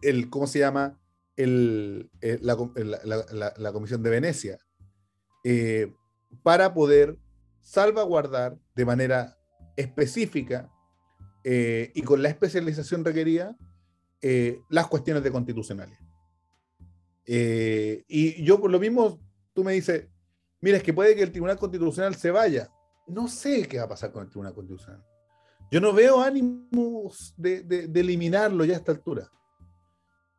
[0.00, 0.98] el, ¿cómo se llama?
[1.36, 2.56] El, eh, la,
[3.04, 4.58] la, la, Comisión de Venecia,
[5.44, 5.92] eh,
[6.42, 7.18] para poder
[7.60, 9.38] salvaguardar de manera
[9.76, 10.70] específica
[11.44, 13.56] eh, y con la especialización requerida
[14.68, 15.98] las cuestiones de constitucionales.
[17.26, 19.20] y yo por lo mismo,
[19.52, 20.06] tú me dices,
[20.60, 22.70] mira, es que puede que el Tribunal Constitucional se vaya.
[23.08, 25.04] No sé qué va a pasar con el Tribunal Constitucional.
[25.72, 29.28] Yo no veo ánimos de, de eliminarlo ya a esta altura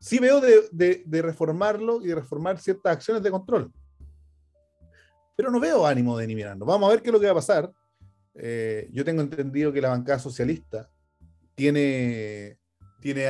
[0.04, 3.72] sí veo de, reformarlo y de reformar ciertas acciones de control.
[5.38, 6.66] Pero no veo ánimo de eliminarlo.
[6.66, 7.72] Vamos a ver qué es lo que va a pasar.
[8.36, 10.90] Eh, yo tengo entendido que la bancada socialista
[11.56, 12.58] tiene,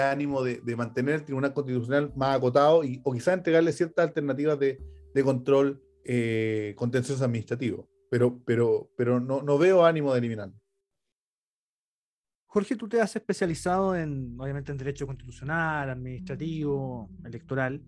[0.02, 4.80] ánimo de, mantener el Tribunal Constitucional más acotado y, o quizás entregarle ciertas alternativas de,
[5.24, 7.88] control eh, contencioso administrativo.
[8.10, 10.63] Pero no, no veo ánimo de eliminarlo.
[12.54, 17.82] Jorge, tú te has especializado en, obviamente, en derecho constitucional, administrativo, electoral,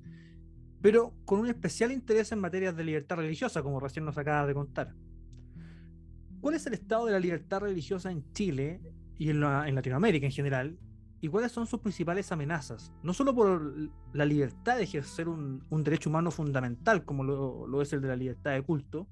[0.82, 4.56] pero con un especial interés en materias de libertad religiosa, como recién nos acabas de
[4.56, 4.96] contar.
[6.42, 8.82] ¿Cuál es el estado de la libertad religiosa en Chile
[9.20, 10.80] y en, Latinoamérica en general?
[11.22, 12.92] ¿Y cuáles son sus principales amenazas?
[13.04, 13.72] No solo por
[14.14, 18.16] la libertad de ejercer un, derecho humano fundamental, como lo, lo es el de la
[18.16, 19.08] libertad de culto,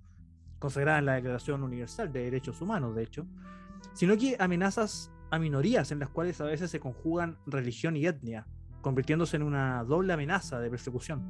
[0.57, 3.27] consagrada en la Declaración Universal de Derechos Humanos, de hecho,
[3.93, 8.45] sino que amenazas a minorías en las cuales a veces se conjugan religión y etnia,
[8.81, 11.23] convirtiéndose en una doble amenaza de persecución.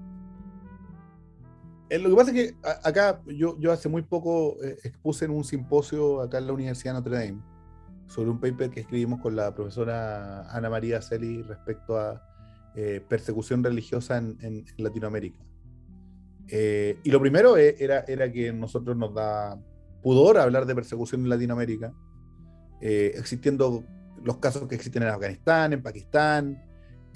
[1.89, 5.31] Eh, lo que pasa es que acá yo, yo hace muy poco eh, expuse en
[5.31, 7.41] un simposio acá en la Universidad de Notre Dame
[8.07, 12.21] sobre un paper que escribimos con la profesora Ana María Celi respecto a
[12.75, 15.39] eh, persecución religiosa en, Latinoamérica.
[16.49, 19.57] y lo primero era, era que nosotros nos da
[20.01, 21.93] pudor hablar de persecución en Latinoamérica,
[22.85, 23.85] eh, existiendo
[24.25, 26.61] los casos que existen en Afganistán, en Pakistán,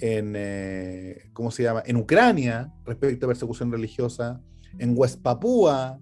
[0.00, 1.82] en, eh, ¿cómo se llama?
[1.84, 4.40] En Ucrania, respecto a persecución religiosa,
[4.78, 6.00] en West Papúa,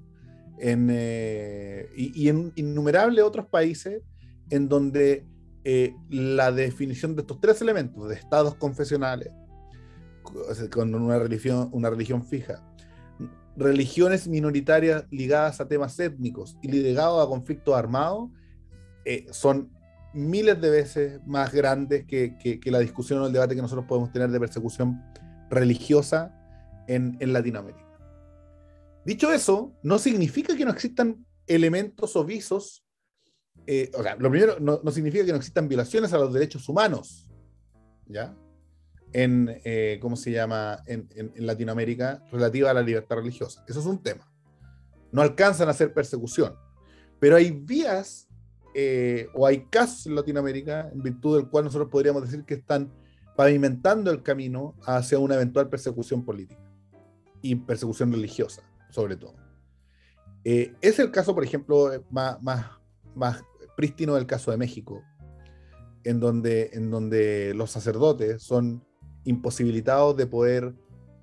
[0.61, 4.02] en, eh, y, en innumerables otros países
[4.50, 5.26] en donde
[6.11, 9.31] la definición de estos tres elementos, de estados confesionales,
[10.70, 12.62] con una religión, una religión fija,
[13.57, 18.31] religiones minoritarias ligadas a temas étnicos y ligados a conflictos armados,
[19.09, 19.71] eh, son
[20.14, 24.31] miles de veces más grandes que, la discusión o el debate que nosotros podemos tener
[24.31, 25.01] de persecución
[25.49, 26.35] religiosa
[26.88, 27.87] en, Latinoamérica.
[29.05, 32.85] Dicho eso, no significa que no existan elementos o visos,
[33.69, 37.31] eh, o sea, lo primero, no, significa que no existan violaciones a los derechos humanos,
[38.07, 38.35] ¿ya?
[39.12, 43.64] En, eh, ¿cómo se llama?, en, en Latinoamérica relativa a la libertad religiosa.
[43.69, 44.29] Eso es un tema.
[45.12, 46.57] No alcanzan a ser persecución,
[47.21, 48.25] pero hay vías
[48.78, 52.92] eh, o hay casos en Latinoamérica en virtud del cual nosotros podríamos decir que están
[53.34, 56.60] pavimentando el camino hacia una eventual persecución política
[57.40, 58.60] y persecución religiosa,
[58.90, 59.34] sobre todo.
[60.44, 62.66] Eh, es el caso, por ejemplo, más, más,
[63.14, 63.42] más
[63.78, 65.02] prístino del caso de México,
[66.04, 68.84] en donde, en donde los sacerdotes son
[69.24, 70.74] imposibilitados de poder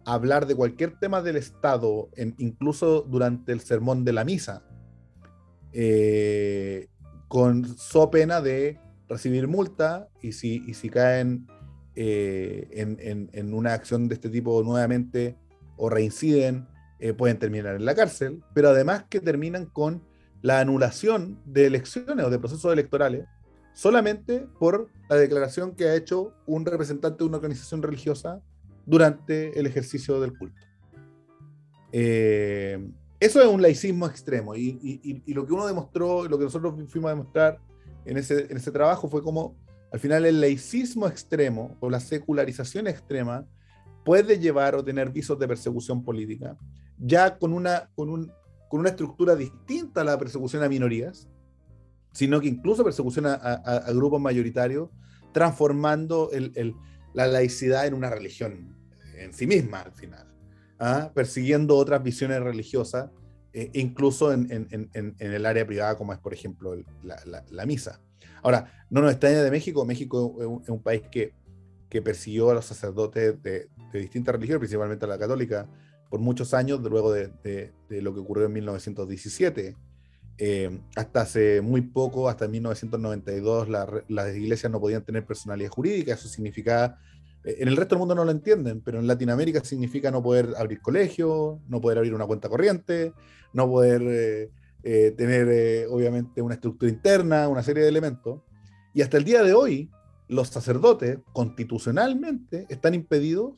[0.05, 4.65] hablar de cualquier tema del Estado, incluso durante el sermón de la misa.
[5.71, 6.87] Eh,
[7.33, 11.47] con so pena de recibir multa y si, y si caen
[11.95, 12.67] eh,
[13.33, 15.35] en, una acción de este tipo nuevamente
[15.75, 16.67] o reinciden,
[16.99, 20.03] eh, pueden terminar en la cárcel, pero además que terminan con
[20.43, 23.25] la anulación de elecciones o de procesos electorales
[23.73, 28.43] solamente por la declaración que ha hecho un representante de una organización religiosa
[28.85, 30.61] durante el ejercicio del culto.
[31.93, 32.77] Eh,
[33.25, 37.13] eso es un laicismo extremo y, lo que uno demostró, lo que nosotros fuimos a
[37.15, 37.59] demostrar
[38.05, 39.55] en ese, trabajo fue como
[39.91, 43.45] al final el laicismo extremo o la secularización extrema
[44.03, 46.57] puede llevar o tener visos de persecución política,
[46.97, 48.31] ya con una, con un,
[48.69, 51.29] con una estructura distinta a la persecución a minorías,
[52.11, 54.89] sino que incluso persecución a, a- a grupos mayoritarios,
[55.31, 56.29] transformando
[57.13, 58.75] la laicidad en una religión
[59.15, 60.27] en sí misma al final,
[60.83, 61.11] ¿ah?
[61.13, 63.09] persiguiendo otras visiones religiosas,
[63.53, 64.47] eh, incluso en,
[65.19, 68.01] el área privada, como es, por ejemplo, la, misa.
[68.41, 71.33] Ahora, no nos extraña de México, México es un, país que,
[72.01, 75.67] persiguió a los sacerdotes de, de distintas religiones, principalmente a la católica,
[76.13, 79.75] por muchos años, luego de, lo que ocurrió en 1917.
[80.37, 86.13] Eh, hasta hace muy poco, hasta 1992, la las iglesias no podían tener personalidad jurídica.
[86.13, 86.99] Eso significaba,
[87.43, 90.81] en el resto del mundo no lo entienden, pero en Latinoamérica significa no poder abrir
[90.81, 93.13] colegio, no poder abrir una cuenta corriente,
[93.51, 94.51] no poder eh,
[94.83, 98.41] eh, tener, eh, obviamente, una estructura interna, una serie de elementos.
[98.93, 99.89] Y hasta el día de hoy,
[100.27, 103.53] los sacerdotes, constitucionalmente, están impedidos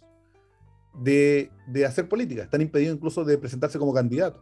[1.02, 1.52] de,
[1.86, 4.42] hacer política, están impedidos incluso de presentarse como candidatos.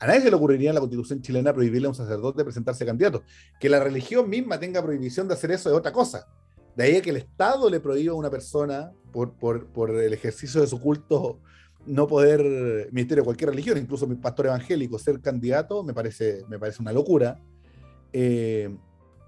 [0.00, 3.22] A nadie se le ocurriría en la constitución chilena prohibirle a un sacerdote presentarse candidato.
[3.60, 6.26] Que la religión misma tenga prohibición de hacer eso es otra cosa.
[6.76, 10.66] De ahí a que el Estado le prohíba a una persona por, el ejercicio de
[10.66, 11.40] su culto
[11.84, 16.58] no poder, ministerio de cualquier religión, incluso mi pastor evangélico, ser candidato, me parece, me
[16.58, 17.40] parece una locura.
[18.12, 18.74] Eh,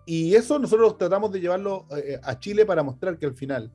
[0.06, 3.72] y eso nosotros tratamos de llevarlo eh, a Chile para mostrar que al final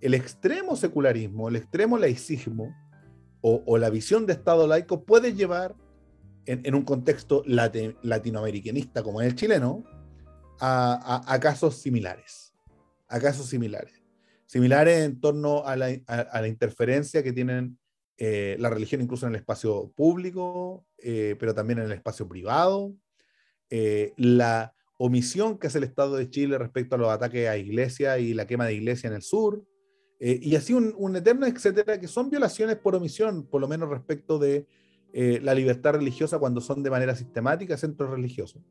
[0.00, 2.74] el extremo secularismo, el extremo laicismo
[3.42, 5.74] o, la visión de Estado laico puede llevar
[6.46, 9.84] en, un contexto late- latinoamericanista como el chileno
[10.60, 12.51] a casos similares,
[13.12, 14.02] a casos similares,
[14.46, 17.78] similares en torno a la, interferencia que tienen
[18.16, 22.94] eh, la religión incluso en el espacio público, eh, pero también en el espacio privado,
[23.68, 28.18] eh, la omisión que hace el Estado de Chile respecto a los ataques a iglesias
[28.18, 29.62] y la quema de iglesias en el sur,
[30.24, 34.38] y así un, un eterno etcétera, que son violaciones por omisión, por lo menos respecto
[34.38, 34.68] de
[35.12, 38.62] la libertad religiosa cuando son de manera sistemática centros religiosos.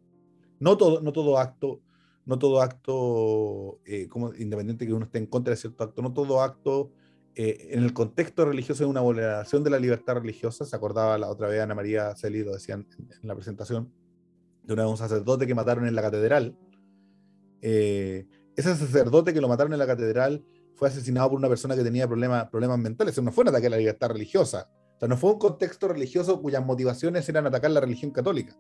[0.60, 1.82] No todo, no todo acto,
[2.32, 6.14] no todo acto, eh, como, independiente que uno esté en contra de cierto acto, no
[6.14, 6.92] todo acto
[7.36, 10.66] eh, en el contexto religioso es una vulneración de la libertad religiosa.
[10.66, 13.92] Se acordaba la otra vez Ana María Celi, lo decían en, la presentación,
[14.64, 16.58] de un sacerdote que mataron en la catedral.
[17.62, 20.44] Eh, ese sacerdote que lo mataron en la catedral
[20.76, 23.22] fue asesinado por una persona que tenía problemas, mentales.
[23.22, 24.70] No fue un ataque a la libertad religiosa.
[24.96, 28.58] O sea, no fue un contexto religioso cuyas motivaciones eran atacar la religión católica.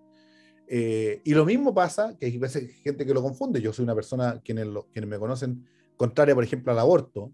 [0.73, 3.61] Eh, y lo mismo pasa, que hay veces gente que lo confunde.
[3.61, 7.33] Yo soy una persona, quienes, lo- quienes me conocen, contraria, por ejemplo, al aborto.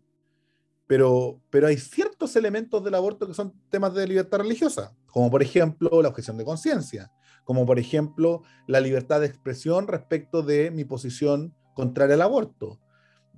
[0.88, 5.44] Pero, pero hay ciertos elementos del aborto que son temas de libertad religiosa, como por
[5.44, 7.12] ejemplo la objeción de conciencia,
[7.44, 12.80] como por ejemplo la libertad de expresión respecto de mi posición contraria al aborto.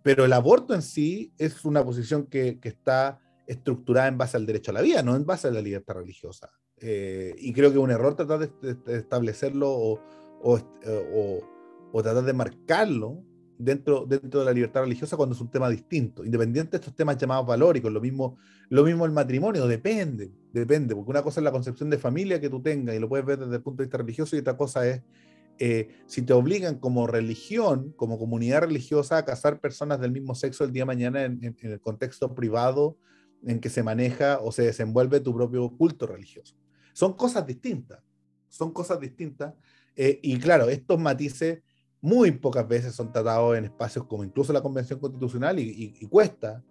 [0.01, 4.45] Pero el aborto en sí es una posición que, que está estructurada en base al
[4.45, 6.51] derecho a la vida, no en base a la libertad religiosa.
[6.82, 10.00] Eh, y creo que es un error tratar de, establecerlo o,
[10.42, 13.22] o, tratar de marcarlo
[13.58, 17.18] dentro, dentro de la libertad religiosa cuando es un tema distinto, independiente de estos temas
[17.18, 18.38] llamados valóricos, lo mismo,
[18.70, 22.50] lo mismo el matrimonio, depende, depende, porque una cosa es la concepción de familia que
[22.50, 24.88] tú tengas y lo puedes ver desde el punto de vista religioso y otra cosa
[24.88, 25.02] es
[25.62, 30.63] eh, si te obligan como religión, como comunidad religiosa a casar personas del mismo sexo
[30.63, 32.98] el día de mañana en el contexto privado
[33.46, 36.56] en que se maneja o se desenvuelve tu propio culto religioso.
[36.99, 37.99] Son cosas distintas,
[38.49, 39.53] son cosas distintas.
[39.95, 41.62] eh, y claro, estos matices
[42.01, 46.05] muy pocas veces son tratados en espacios como incluso la Convención Constitucional y, y- y
[46.07, 46.62] cuesta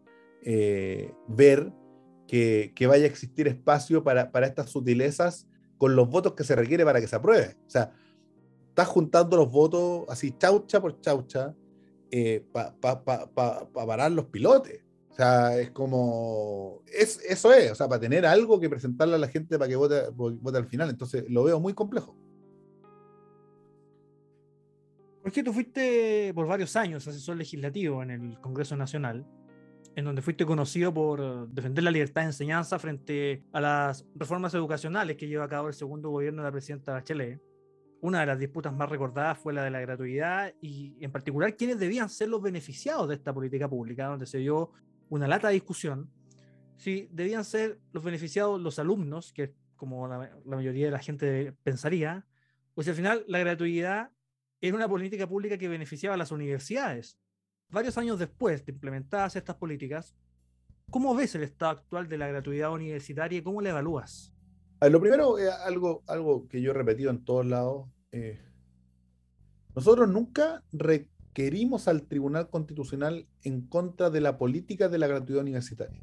[0.42, 1.72] eh, ver
[2.26, 6.54] que, que vaya a existir espacio para, para estas sutilezas con los votos que se
[6.56, 7.56] requiere para que se apruebe.
[7.66, 7.90] O sea,
[8.68, 11.54] estás juntando los votos así chaucha por chaucha
[12.52, 13.02] para
[13.72, 14.84] parar los pilotes.
[15.18, 16.84] O sea, es como.
[16.86, 19.74] Es, eso es, o sea, para tener algo que presentarle a la gente para que
[19.74, 20.02] vote,
[20.54, 20.90] al final.
[20.90, 22.16] Entonces, lo veo muy complejo.
[25.20, 29.26] Porque tú fuiste por varios años asesor legislativo en el Congreso Nacional,
[29.96, 35.16] en donde fuiste conocido por defender la libertad de enseñanza frente a las reformas educacionales
[35.16, 37.42] que lleva a cabo el segundo gobierno de la presidenta Bachelet.
[38.02, 41.80] Una de las disputas más recordadas fue la de la gratuidad y en particular quiénes
[41.80, 44.70] debían ser los beneficiados de esta política pública, donde se dio
[45.10, 46.10] una lata de discusión
[46.76, 52.26] si debían ser los beneficiados los alumnos, que como la, mayoría de la gente pensaría,
[52.74, 54.10] o si al final la gratuidad
[54.60, 57.18] era una política pública que beneficiaba a las universidades.
[57.68, 60.14] Varios años después de implementadas estas políticas,
[60.90, 64.32] ¿cómo ves el estado actual de la gratuidad universitaria y cómo la evalúas?
[64.80, 67.88] Lo primero, es algo, algo que yo he repetido en todos lados.
[68.12, 68.40] eh,
[69.74, 70.62] nosotros nunca
[71.38, 76.02] requerimos al Tribunal Constitucional en contra de la política de la gratuidad universitaria.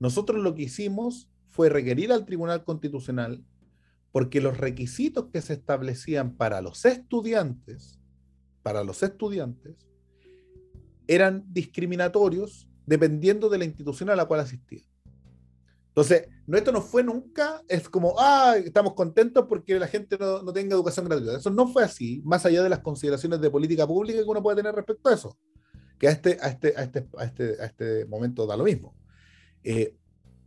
[0.00, 3.44] Nosotros lo que hicimos fue requerir al Tribunal Constitucional
[4.12, 8.00] porque los requisitos que se establecían para los estudiantes,
[8.62, 9.86] para los estudiantes,
[11.06, 14.86] eran discriminatorios dependiendo de la institución a la cual asistían.
[15.94, 20.42] Entonces, no, esto no fue nunca, es como, ah, estamos contentos porque la gente no,
[20.42, 21.36] no tenga educación gratuita.
[21.36, 24.56] Eso no fue así, más allá de las consideraciones de política pública que uno puede
[24.56, 25.38] tener respecto a eso,
[25.96, 28.96] que a este, a este, a este, a este, a este momento da lo mismo.
[29.62, 29.94] Eh,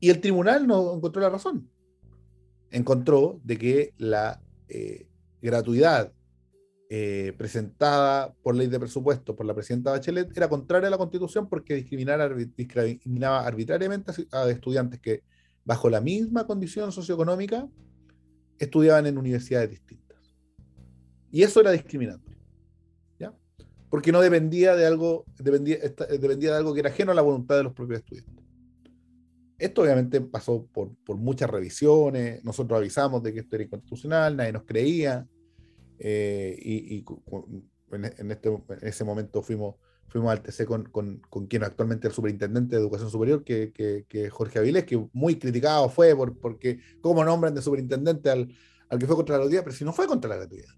[0.01, 1.69] y el tribunal no encontró la razón.
[2.69, 5.07] Encontró de que la eh,
[5.41, 6.11] gratuidad
[6.89, 11.47] eh, presentada por ley de presupuesto por la presidenta Bachelet era contraria a la constitución
[11.47, 15.23] porque discriminaba arbitrariamente a estudiantes que
[15.67, 17.67] bajo la misma condición socioeconómica
[18.57, 20.33] estudiaban en universidades distintas.
[21.29, 22.39] Y eso era discriminatorio.
[23.19, 23.35] ¿ya?
[23.89, 27.21] Porque no dependía de algo, dependía, esta- dependía de algo que era ajeno a la
[27.21, 28.45] voluntad de los propios estudiantes.
[29.59, 34.53] Esto obviamente pasó por, por muchas revisiones, nosotros avisamos de que esto era inconstitucional, nadie
[34.53, 35.27] nos creía,
[35.99, 37.05] eh, y, y
[37.91, 39.75] en este, en ese momento fuimos,
[40.07, 43.71] fuimos al TC con, con, con quien actualmente es el superintendente de educación superior, que,
[44.07, 48.49] que, Jorge Avilés, que muy criticado fue por, porque cómo nombran de superintendente al,
[48.89, 50.69] al que fue contra la gratuidad, pero si no fue contra la gratuidad.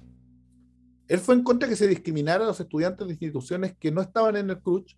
[1.08, 4.02] Él fue en contra de que se discriminara a los estudiantes de instituciones que no
[4.02, 4.96] estaban en el CRUCH,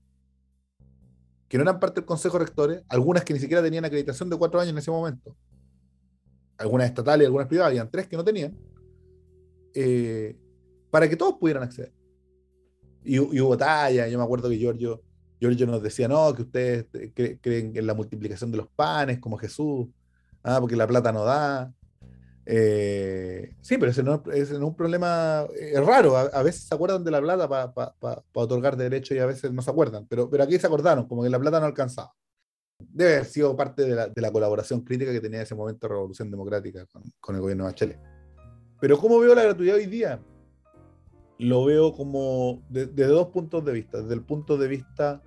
[1.47, 4.38] que no eran parte del Consejo de Rectores, algunas que ni siquiera tenían acreditación de
[4.38, 5.36] cuatro años en ese momento,
[6.57, 8.57] algunas estatales y algunas privadas, habían tres que no tenían,
[9.73, 10.38] eh,
[10.89, 11.93] para que todos pudieran acceder.
[13.03, 15.01] Y, y hubo talla, yo me acuerdo que Giorgio,
[15.39, 19.19] Giorgio nos decía, no, que ustedes eh, cre- creen en la multiplicación de los panes
[19.19, 19.87] como Jesús,
[20.43, 21.73] ah, porque la plata no da.
[22.45, 26.43] Eh, sí, pero ese no, ese no es un problema, eh, es raro, a, a
[26.43, 30.05] veces se acuerdan de la plata para otorgar derechos y a veces no se acuerdan,
[30.07, 32.13] pero, pero aquí se acordaron, como que la plata no alcanzaba.
[32.79, 35.87] Debe haber sido parte de la, de la colaboración crítica que tenía en ese momento
[35.87, 37.99] Revolución Democrática con, con el gobierno de Bachelet.
[38.79, 40.19] Pero ¿cómo veo la gratuidad hoy día?
[41.41, 44.01] Lo veo como de- desde dos puntos de vista.
[44.01, 45.23] Desde el punto de vista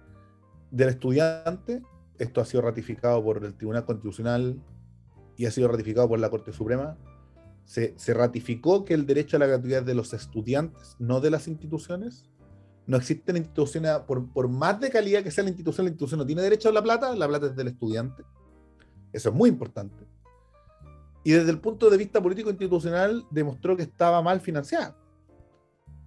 [0.71, 1.83] del estudiante,
[2.19, 4.63] esto ha sido ratificado por el Tribunal Constitucional
[5.37, 6.97] y ha sido ratificado por la Corte Suprema.
[7.65, 11.49] Se, se ratificó que el derecho a la gratuidad de los estudiantes, no de las
[11.49, 12.31] instituciones.
[12.87, 16.27] No existen instituciones, por, por más de calidad que sea la institución, la institución no
[16.27, 18.23] tiene derecho a la plata, la plata es del estudiante.
[19.13, 20.05] Eso es muy importante.
[21.25, 24.95] Y desde el punto de vista político institucional demostró que estaba mal financiada,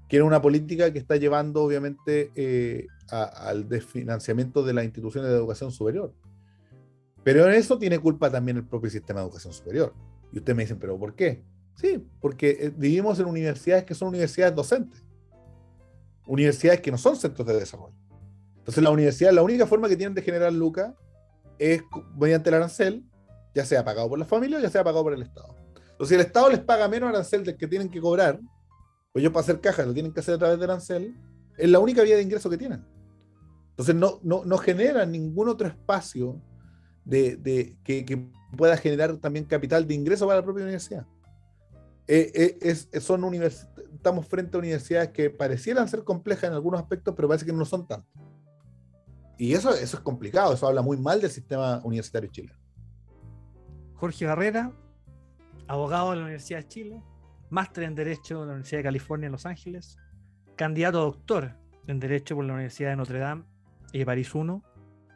[0.08, 5.30] que era una política que está llevando obviamente eh, a- al desfinanciamiento de las instituciones
[5.30, 6.14] de educación superior.
[7.24, 9.93] Pero en eso tiene culpa también el propio sistema de educación superior.
[10.32, 11.43] Y ustedes me dicen, ¿pero por qué?
[11.76, 15.03] Sí, porque eh, vivimos en universidades que son universidades docentes,
[16.26, 17.95] universidades que no son centros de desarrollo.
[18.58, 20.93] Entonces la universidad, la única forma que tienen de generar lucas
[21.58, 21.82] es
[22.18, 23.03] mediante el arancel,
[23.55, 25.55] ya sea pagado por la familia o ya sea pagado por el Estado.
[25.91, 28.39] Entonces, el Estado les paga menos arancel del que tienen que cobrar,
[29.18, 31.15] pues ellos para hacer cajas lo tienen que hacer a través del arancel,
[31.57, 32.86] es la única vía de ingreso que tienen.
[33.72, 36.39] Entonces, no, no, no generan ningún otro espacio
[37.03, 41.07] de, de- que, que pueda generar también capital de ingreso para la propia universidad.
[42.07, 46.53] Eh, eh, es- es- son univers- estamos frente a universidades que parecieran ser complejas en
[46.53, 48.07] algunos aspectos, pero parece que no son tanto.
[49.39, 52.59] Y eso, eso es complicado, eso habla muy mal del sistema universitario chileno.
[53.95, 54.72] Jorge Barrera,
[55.68, 57.03] abogado de la Universidad de Chile,
[57.50, 59.98] máster en Derecho de la Universidad de California en Los Ángeles,
[60.56, 61.56] candidato a doctor
[61.88, 63.43] en Derecho por la Universidad de Notre Dame
[63.93, 64.62] y de París I,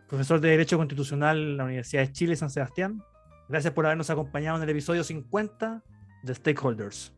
[0.07, 3.03] profesor de Derecho Constitucional en la Universidad de Chile San Sebastián.
[3.49, 5.83] Gracias por habernos acompañado en el episodio 50
[6.23, 7.13] de Stakeholders.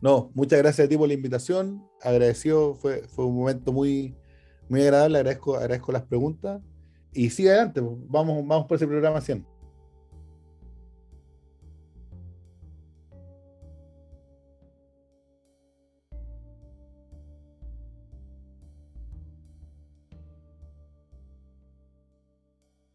[0.00, 1.82] No, muchas gracias a ti por la invitación.
[2.02, 4.14] Agradecido, fue, fue un momento muy,
[4.68, 5.18] muy agradable.
[5.18, 6.62] Agradezco, agradezco las preguntas.
[7.12, 9.46] Y sigue adelante, vamos, vamos por ese programa 100.